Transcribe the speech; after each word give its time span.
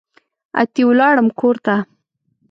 اتي 0.61 0.81
ولاړم 0.89 1.27
کورته 1.39 1.75